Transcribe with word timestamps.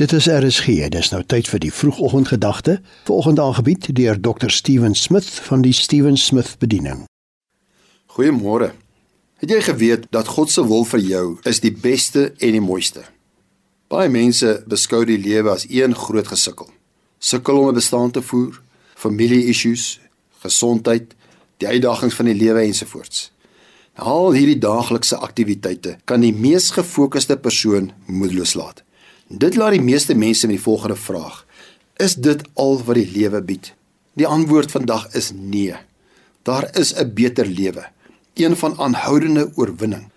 Dit 0.00 0.12
is 0.12 0.26
RSG. 0.26 0.88
Dis 0.88 1.10
nou 1.12 1.18
tyd 1.28 1.48
vir 1.52 1.60
die 1.60 1.72
vroegoggendgedagte, 1.76 2.78
vanoggend 3.04 3.40
aangebied 3.44 3.90
deur 3.98 4.16
Dr. 4.20 4.48
Steven 4.48 4.94
Smith 4.96 5.28
van 5.28 5.60
die 5.60 5.74
Steven 5.76 6.16
Smith 6.16 6.54
Bediening. 6.58 7.02
Goeiemôre. 8.16 8.70
Het 9.44 9.52
jy 9.52 9.60
geweet 9.68 10.08
dat 10.08 10.32
God 10.38 10.48
se 10.48 10.64
wil 10.64 10.88
vir 10.88 11.04
jou 11.04 11.26
is 11.44 11.60
die 11.60 11.74
beste 11.84 12.30
en 12.38 12.56
die 12.56 12.64
mooiste? 12.64 13.04
Baie 13.92 14.08
mense 14.08 14.62
beskou 14.64 15.04
die 15.04 15.20
lewe 15.20 15.52
as 15.52 15.68
een 15.68 15.92
groot 15.92 16.32
gesukkel. 16.32 16.72
Sukkel 17.18 17.60
om 17.60 17.68
'n 17.68 17.80
bestaan 17.82 18.10
te 18.10 18.22
voer, 18.22 18.56
familie-issues, 18.96 20.00
gesondheid, 20.40 21.12
die 21.56 21.68
uitdagings 21.68 22.14
van 22.14 22.24
die 22.24 22.40
lewe 22.40 22.60
ensovoorts. 22.60 23.32
Al 23.94 24.32
hierdie 24.32 24.58
daaglikse 24.58 25.16
aktiwiteite 25.16 25.98
kan 26.04 26.20
die 26.20 26.32
mees 26.32 26.70
gefokusde 26.70 27.36
persoon 27.36 27.92
moedeloos 28.06 28.54
laat. 28.54 28.84
Dit 29.30 29.54
laat 29.54 29.76
die 29.76 29.84
meeste 29.84 30.14
mense 30.18 30.48
met 30.50 30.56
die 30.56 30.62
volgende 30.62 30.96
vraag: 30.98 31.44
Is 32.02 32.16
dit 32.18 32.42
al 32.58 32.80
wat 32.82 32.98
die 32.98 33.10
lewe 33.14 33.42
bied? 33.42 33.72
Die 34.18 34.26
antwoord 34.26 34.70
vandag 34.74 35.06
is 35.14 35.30
nee. 35.34 35.76
Daar 36.42 36.66
is 36.78 36.94
'n 36.94 37.14
beter 37.14 37.46
lewe, 37.46 37.86
een 38.34 38.56
van 38.56 38.78
aanhoudende 38.78 39.52
oorwinning. 39.54 40.10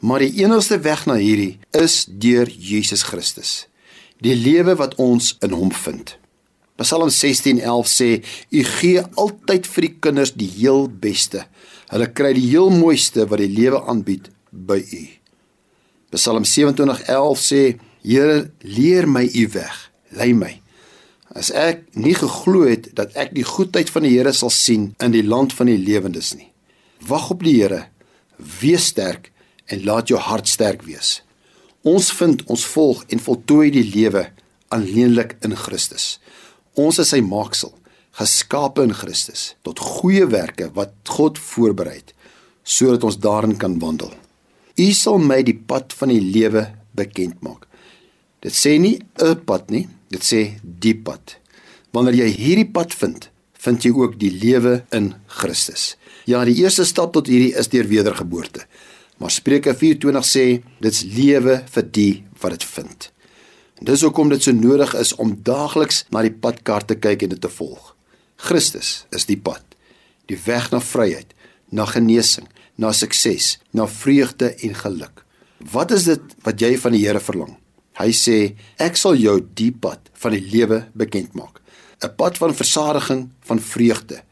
Maar 0.00 0.18
die 0.18 0.44
enigste 0.44 0.78
weg 0.80 1.06
na 1.06 1.14
hierdie 1.14 1.58
is 1.70 2.04
deur 2.08 2.48
Jesus 2.48 3.02
Christus. 3.02 3.66
Die 4.20 4.34
lewe 4.34 4.74
wat 4.74 4.94
ons 4.94 5.36
in 5.40 5.50
hom 5.50 5.72
vind. 5.72 6.18
Psalm 6.76 7.08
16:11 7.08 7.88
sê: 7.88 8.22
U 8.50 8.64
gee 8.64 9.02
altyd 9.14 9.66
vir 9.66 9.80
die 9.80 9.96
kinders 10.00 10.32
die 10.32 10.50
heel 10.50 10.88
beste. 10.88 11.46
Hulle 11.88 12.12
kry 12.12 12.32
die 12.32 12.48
heel 12.50 12.70
mooiste 12.70 13.26
wat 13.26 13.38
die 13.38 13.48
lewe 13.48 13.82
aanbied 13.86 14.28
by 14.50 14.84
U. 14.92 15.08
Psalm 16.10 16.44
27:11 16.44 17.38
sê: 17.40 17.78
Here, 18.08 18.50
leer 18.64 19.04
my 19.04 19.26
u 19.34 19.48
weg. 19.52 19.90
Lei 20.16 20.32
my. 20.32 20.54
As 21.36 21.50
ek 21.52 21.82
nie 21.92 22.14
geglo 22.16 22.62
het 22.64 22.88
dat 22.96 23.12
ek 23.20 23.34
die 23.36 23.44
goedheid 23.44 23.90
van 23.92 24.06
die 24.06 24.14
Here 24.14 24.32
sal 24.32 24.52
sien 24.54 24.94
in 25.04 25.12
die 25.12 25.26
land 25.26 25.52
van 25.52 25.68
die 25.68 25.76
lewendes 25.76 26.32
nie. 26.38 26.48
Wag 27.04 27.28
op 27.34 27.44
die 27.44 27.58
Here. 27.58 27.82
Wees 28.62 28.88
sterk 28.94 29.28
en 29.68 29.84
laat 29.84 30.08
jou 30.08 30.16
hart 30.24 30.48
sterk 30.48 30.86
wees. 30.88 31.18
Ons 31.84 32.08
vind 32.16 32.46
ons 32.48 32.64
volg 32.72 33.04
en 33.12 33.20
voltooi 33.20 33.68
die 33.76 33.84
lewe 33.84 34.24
alleenlik 34.72 35.36
in 35.44 35.52
Christus. 35.56 36.16
Ons 36.80 37.02
is 37.04 37.12
sy 37.12 37.20
maaksel, 37.20 37.74
geskape 38.16 38.88
in 38.88 38.96
Christus 38.96 39.52
tot 39.68 39.84
goeie 39.84 40.24
werke 40.32 40.72
wat 40.72 40.96
God 41.12 41.36
voorberei 41.36 42.00
het 42.00 42.16
sodat 42.68 43.04
ons 43.04 43.20
daarin 43.20 43.56
kan 43.60 43.76
wandel. 43.80 44.10
U 44.80 44.90
sal 44.96 45.20
my 45.20 45.42
die 45.44 45.56
pad 45.56 45.92
van 45.96 46.12
die 46.12 46.24
lewe 46.24 46.70
bekend 46.96 47.40
maak. 47.44 47.67
Dit 48.40 48.54
sê 48.54 48.78
nie 48.78 48.98
'n 49.18 49.44
pad 49.44 49.70
nie, 49.70 49.88
dit 50.10 50.22
sê 50.22 50.60
die 50.62 50.94
pad. 50.94 51.38
Wanneer 51.92 52.14
jy 52.14 52.28
hierdie 52.30 52.70
pad 52.70 52.94
vind, 52.94 53.30
vind 53.52 53.82
jy 53.82 53.90
ook 53.90 54.18
die 54.18 54.30
lewe 54.30 54.84
in 54.92 55.14
Christus. 55.26 55.96
Ja, 56.26 56.44
die 56.44 56.62
eerste 56.62 56.84
stap 56.84 57.12
tot 57.12 57.26
hierdie 57.26 57.54
is 57.58 57.68
deur 57.68 57.88
wedergeboorte. 57.88 58.66
Maar 59.18 59.30
Spreuke 59.30 59.74
4:20 59.74 60.24
sê 60.24 60.62
dit's 60.80 61.02
lewe 61.02 61.64
vir 61.66 61.82
die 61.82 62.24
wat 62.40 62.50
dit 62.50 62.64
vind. 62.64 63.10
En 63.78 63.84
dis 63.84 64.02
hoekom 64.02 64.28
dit 64.28 64.42
so 64.42 64.52
nodig 64.52 64.94
is 64.94 65.14
om 65.14 65.38
daagliks 65.42 66.04
na 66.10 66.22
die 66.22 66.34
padkaart 66.34 66.86
te 66.86 66.94
kyk 66.94 67.22
en 67.22 67.28
dit 67.28 67.40
te 67.40 67.48
volg. 67.48 67.94
Christus 68.36 69.06
is 69.10 69.26
die 69.26 69.36
pad, 69.36 69.62
die 70.26 70.38
weg 70.44 70.70
na 70.70 70.80
vryheid, 70.80 71.34
na 71.70 71.84
genesing, 71.84 72.46
na 72.76 72.92
sukses, 72.92 73.58
na 73.72 73.86
vreugde 73.86 74.54
en 74.54 74.74
geluk. 74.74 75.24
Wat 75.72 75.90
is 75.90 76.04
dit 76.04 76.20
wat 76.46 76.60
jy 76.60 76.76
van 76.78 76.92
die 76.92 77.06
Here 77.06 77.20
verlang? 77.20 77.56
Hy 77.98 78.10
sê 78.14 78.54
ek 78.78 78.96
sal 78.96 79.18
jou 79.18 79.40
die 79.58 79.72
pad 79.72 80.10
van 80.22 80.36
die 80.36 80.44
lewe 80.52 80.84
bekend 80.94 81.34
maak. 81.34 81.60
'n 82.02 82.14
Pad 82.14 82.38
van 82.38 82.54
versadiging, 82.54 83.30
van 83.40 83.60
vreugde. 83.60 84.22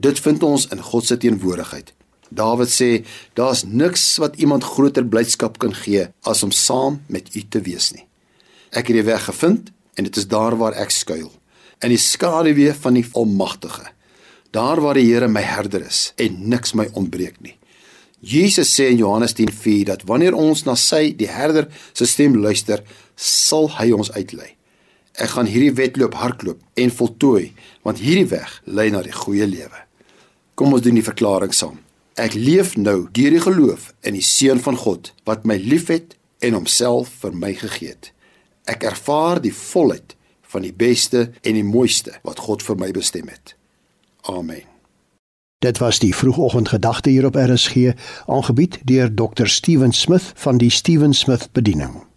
Dit 0.00 0.18
vind 0.18 0.42
ons 0.42 0.66
in 0.66 0.82
God 0.82 1.06
se 1.06 1.16
teenwoordigheid. 1.16 1.92
Dawid 2.34 2.70
sê 2.70 3.04
daar's 3.34 3.62
niks 3.64 4.16
wat 4.18 4.36
iemand 4.36 4.64
groter 4.64 5.04
blydskap 5.04 5.58
kan 5.58 5.74
gee 5.74 6.08
as 6.22 6.42
om 6.42 6.50
saam 6.50 7.02
met 7.06 7.34
U 7.36 7.42
te 7.48 7.60
wees 7.60 7.92
nie. 7.92 8.06
Ek 8.72 8.88
het 8.88 8.96
die 8.96 9.06
weg 9.06 9.24
gevind 9.28 9.70
en 9.94 10.04
dit 10.04 10.16
is 10.16 10.26
daar 10.26 10.56
waar 10.56 10.74
ek 10.74 10.90
skuil, 10.90 11.30
in 11.82 11.92
die 11.92 12.00
skaduwee 12.00 12.72
van 12.74 12.94
die 12.94 13.06
Almagtige. 13.12 13.90
Daar 14.50 14.80
waar 14.80 14.94
die 14.94 15.06
Here 15.12 15.28
my 15.28 15.42
herder 15.42 15.84
is 15.86 16.12
en 16.16 16.48
niks 16.48 16.74
my 16.74 16.88
ontbreek 16.92 17.40
nie. 17.40 17.58
Jesus 18.22 18.70
sê 18.70 18.86
in 18.92 19.00
Johannes 19.02 19.34
10:4 19.34 19.84
dat 19.84 20.02
wanneer 20.06 20.34
ons 20.34 20.64
na 20.64 20.74
sy 20.74 21.10
die 21.16 21.26
herder 21.28 21.66
se 21.92 22.06
stem 22.06 22.36
luister, 22.36 22.82
sal 23.16 23.70
hy 23.78 23.90
ons 23.92 24.12
uitlei. 24.12 24.54
Ek 25.20 25.34
gaan 25.34 25.48
hierdie 25.50 25.74
wedloop 25.76 26.14
hardloop 26.16 26.60
en 26.80 26.90
voltooi, 26.90 27.52
want 27.84 28.00
hierdie 28.00 28.30
weg 28.32 28.60
lei 28.64 28.88
na 28.90 29.02
die 29.04 29.12
goeie 29.12 29.46
lewe. 29.46 29.84
Kom 30.54 30.72
ons 30.72 30.84
doen 30.84 30.96
die 30.96 31.04
verklaring 31.04 31.52
saam. 31.52 31.78
Ek 32.20 32.34
leef 32.36 32.76
nou 32.76 33.08
deur 33.12 33.32
die 33.32 33.44
geloof 33.44 33.92
in 34.04 34.16
die 34.16 34.24
seun 34.24 34.60
van 34.60 34.76
God 34.76 35.12
wat 35.28 35.46
my 35.48 35.56
liefhet 35.56 36.16
en 36.44 36.56
homself 36.58 37.12
vir 37.22 37.36
my 37.36 37.54
gegee 37.56 37.94
het. 37.94 38.12
Ek 38.68 38.84
ervaar 38.88 39.40
die 39.42 39.54
volheid 39.54 40.16
van 40.52 40.66
die 40.66 40.74
beste 40.76 41.30
en 41.40 41.56
die 41.56 41.66
mooiste 41.66 42.12
wat 42.26 42.44
God 42.44 42.62
vir 42.64 42.78
my 42.78 42.90
bestem 42.92 43.28
het. 43.32 43.56
Amen. 44.28 44.68
Dit 45.62 45.78
was 45.78 46.00
die 46.02 46.14
vroegoggendgedagte 46.14 47.10
hier 47.10 47.26
op 47.26 47.36
RSG, 47.38 47.94
aangebied 48.26 48.80
deur 48.84 49.14
Dr. 49.14 49.46
Steven 49.46 49.92
Smith 49.92 50.32
van 50.34 50.58
die 50.58 50.70
Steven 50.70 51.14
Smith 51.14 51.48
Bediening. 51.52 52.11